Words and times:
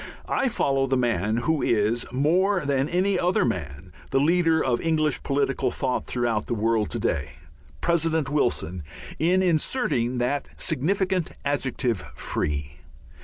I 0.27 0.49
follow 0.49 0.87
the 0.87 0.97
man 0.97 1.37
who 1.45 1.61
is, 1.61 2.07
more 2.11 2.65
than 2.65 2.89
any 2.89 3.19
other 3.19 3.45
man, 3.45 3.93
the 4.09 4.19
leader 4.19 4.59
of 4.59 4.81
English 4.81 5.21
political 5.21 5.69
thought 5.69 6.05
throughout 6.05 6.47
the 6.47 6.55
world 6.55 6.89
to 6.89 6.99
day, 6.99 7.33
President 7.81 8.27
Wilson, 8.27 8.81
in 9.19 9.43
inserting 9.43 10.17
that 10.17 10.49
significant 10.57 11.33
adjective 11.45 11.99
"Free." 12.15 12.77